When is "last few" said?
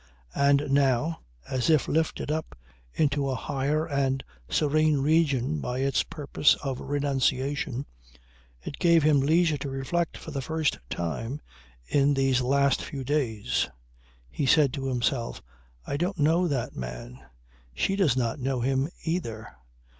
12.41-13.03